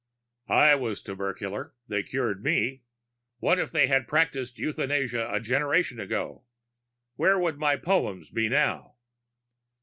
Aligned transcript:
"I 0.49 0.73
was 0.73 0.99
tubercular. 0.99 1.75
They 1.87 2.01
cured 2.01 2.43
me. 2.43 2.81
What 3.37 3.59
if 3.59 3.69
they 3.71 3.85
had 3.85 4.07
practiced 4.07 4.57
euthanasia 4.57 5.29
a 5.31 5.39
generation 5.39 5.99
ago? 5.99 6.43
Where 7.17 7.37
would 7.37 7.59
my 7.59 7.75
poems 7.75 8.31
be 8.31 8.49
now?" 8.49 8.95